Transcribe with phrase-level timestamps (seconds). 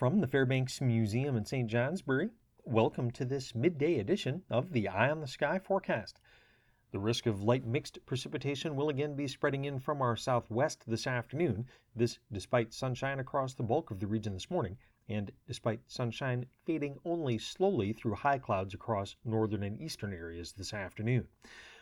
[0.00, 1.68] From the Fairbanks Museum in St.
[1.68, 2.30] Johnsbury,
[2.64, 6.22] welcome to this midday edition of the Eye on the Sky forecast.
[6.90, 11.06] The risk of light mixed precipitation will again be spreading in from our southwest this
[11.06, 16.46] afternoon, this despite sunshine across the bulk of the region this morning, and despite sunshine
[16.64, 21.28] fading only slowly through high clouds across northern and eastern areas this afternoon.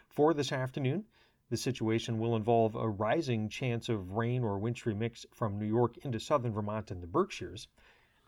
[0.09, 1.05] For this afternoon,
[1.51, 5.99] the situation will involve a rising chance of rain or wintry mix from New York
[5.99, 7.69] into southern Vermont and the Berkshires.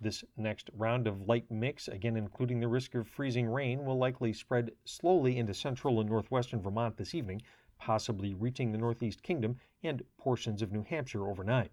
[0.02, 4.32] This next round of light mix, again including the risk of freezing rain, will likely
[4.32, 7.42] spread slowly into central and northwestern Vermont this evening,
[7.76, 11.70] possibly reaching the Northeast Kingdom and portions of New Hampshire overnight.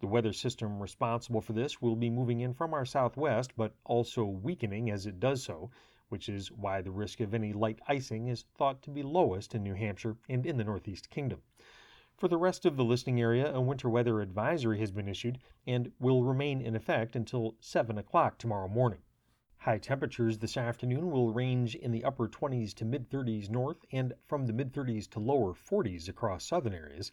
[0.00, 4.24] The weather system responsible for this will be moving in from our southwest, but also
[4.24, 5.70] weakening as it does so,
[6.08, 9.62] which is why the risk of any light icing is thought to be lowest in
[9.62, 11.40] New Hampshire and in the Northeast Kingdom.
[12.22, 15.90] For the rest of the listing area, a winter weather advisory has been issued and
[15.98, 19.00] will remain in effect until 7 o'clock tomorrow morning.
[19.56, 24.14] High temperatures this afternoon will range in the upper 20s to mid 30s north and
[24.24, 27.10] from the mid 30s to lower 40s across southern areas.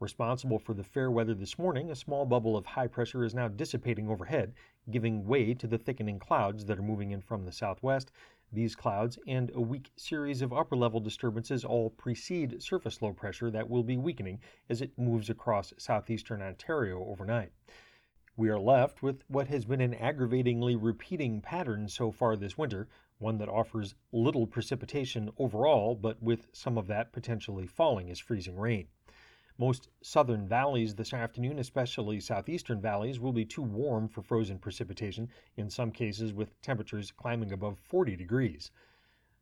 [0.00, 3.48] Responsible for the fair weather this morning, a small bubble of high pressure is now
[3.48, 4.54] dissipating overhead,
[4.90, 8.10] giving way to the thickening clouds that are moving in from the southwest
[8.52, 13.50] these clouds and a weak series of upper level disturbances all precede surface low pressure
[13.50, 17.52] that will be weakening as it moves across southeastern Ontario overnight.
[18.36, 22.88] We are left with what has been an aggravatingly repeating pattern so far this winter,
[23.18, 28.56] one that offers little precipitation overall, but with some of that potentially falling as freezing
[28.56, 28.88] rain.
[29.58, 35.30] Most southern valleys this afternoon, especially southeastern valleys, will be too warm for frozen precipitation,
[35.56, 38.70] in some cases with temperatures climbing above 40 degrees.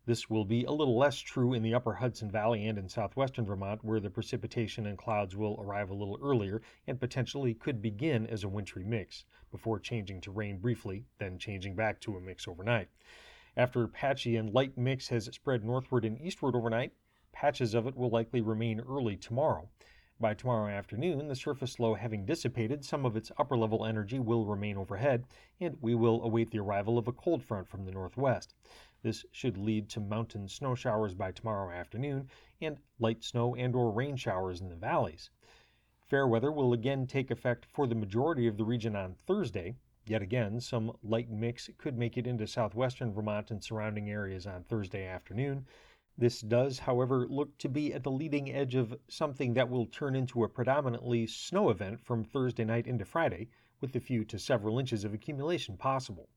[0.06, 3.44] This will be a little less true in the upper Hudson Valley and in southwestern
[3.44, 8.24] Vermont, where the precipitation and clouds will arrive a little earlier and potentially could begin
[8.28, 12.46] as a wintry mix, before changing to rain briefly, then changing back to a mix
[12.46, 12.88] overnight.
[13.56, 16.92] After patchy and light mix has spread northward and eastward overnight,
[17.32, 19.68] patches of it will likely remain early tomorrow.
[20.20, 24.46] By tomorrow afternoon, the surface low having dissipated, some of its upper level energy will
[24.46, 25.26] remain overhead,
[25.60, 28.54] and we will await the arrival of a cold front from the northwest.
[29.02, 32.30] This should lead to mountain snow showers by tomorrow afternoon
[32.60, 35.30] and light snow and or rain showers in the valleys.
[36.06, 39.74] Fair weather will again take effect for the majority of the region on Thursday.
[40.06, 44.62] Yet again, some light mix could make it into southwestern Vermont and surrounding areas on
[44.62, 45.66] Thursday afternoon.
[46.16, 50.14] This does, however, look to be at the leading edge of something that will turn
[50.14, 53.48] into a predominantly snow event from Thursday night into Friday,
[53.80, 56.28] with a few to several inches of accumulation possible.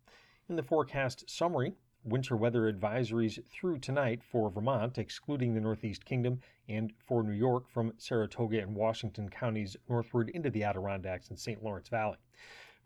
[0.50, 6.42] In the forecast summary, winter weather advisories through tonight for Vermont, excluding the Northeast Kingdom,
[6.68, 11.64] and for New York from Saratoga and Washington counties northward into the Adirondacks and St.
[11.64, 12.18] Lawrence Valley.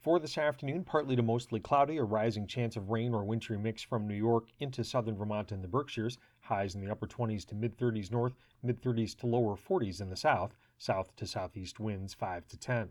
[0.02, 3.84] For this afternoon, partly to mostly cloudy, a rising chance of rain or wintry mix
[3.84, 7.56] from New York into southern Vermont and the Berkshires, highs in the upper 20s to
[7.56, 12.16] mid 30s north, mid 30s to lower 40s in the south, south to southeast winds
[12.16, 12.90] 5 to 10.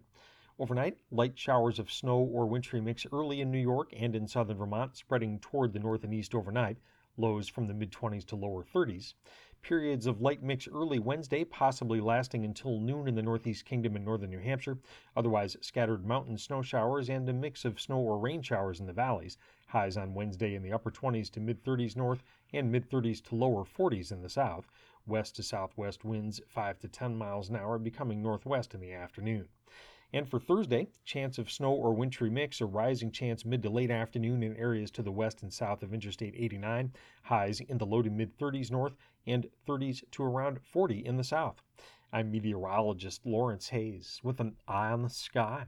[0.60, 4.59] Overnight, light showers of snow or wintry mix early in New York and in southern
[4.59, 6.78] Vermont, spreading toward the north and east overnight,
[7.20, 9.14] lows from the mid 20s to lower 30s.
[9.62, 14.04] Periods of light mix early Wednesday, possibly lasting until noon in the Northeast Kingdom and
[14.04, 14.78] northern New Hampshire.
[15.14, 18.92] Otherwise, scattered mountain snow showers and a mix of snow or rain showers in the
[18.94, 19.36] valleys.
[19.66, 22.22] Highs on Wednesday in the upper 20s to mid 30s north
[22.54, 24.70] and mid 30s to lower 40s in the south.
[25.06, 29.47] West to southwest winds 5 to 10 miles an hour, becoming northwest in the afternoon.
[30.12, 33.93] And for Thursday, chance of snow or wintry mix, a rising chance mid to late
[33.93, 38.03] afternoon in areas to the west and south of Interstate 89, highs in the low
[38.03, 41.62] to mid 30s north and 30s to around 40 in the south.
[42.12, 45.66] I'm meteorologist Lawrence Hayes with an eye on the sky.